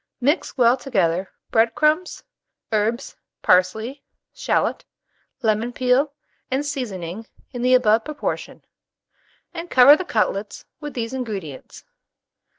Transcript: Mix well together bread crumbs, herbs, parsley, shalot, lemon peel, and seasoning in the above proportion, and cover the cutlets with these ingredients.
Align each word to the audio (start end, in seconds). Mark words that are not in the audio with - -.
Mix 0.19 0.57
well 0.57 0.77
together 0.77 1.29
bread 1.51 1.75
crumbs, 1.75 2.23
herbs, 2.71 3.15
parsley, 3.43 4.03
shalot, 4.33 4.83
lemon 5.43 5.71
peel, 5.71 6.11
and 6.49 6.65
seasoning 6.65 7.27
in 7.51 7.61
the 7.61 7.75
above 7.75 8.03
proportion, 8.05 8.65
and 9.53 9.69
cover 9.69 9.95
the 9.95 10.03
cutlets 10.03 10.65
with 10.79 10.95
these 10.95 11.13
ingredients. 11.13 11.83